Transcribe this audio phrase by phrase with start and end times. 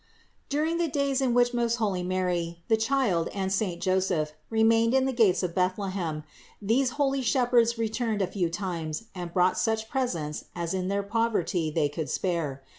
[0.49, 0.49] 497.
[0.49, 5.05] During the days in which most holy Mary, the Child and saint Joseph remained in
[5.05, 6.23] the gates of Bethle hem,
[6.59, 11.69] these holy shepherds returned a few times and brought such presents as in their poverty
[11.69, 12.63] they could spare.